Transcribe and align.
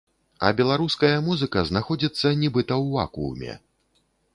А 0.47 0.49
беларуская 0.61 1.11
музыка 1.27 1.65
знаходзіцца 1.73 2.35
нібыта 2.43 2.73
ў 2.83 3.01
вакууме. 3.01 3.63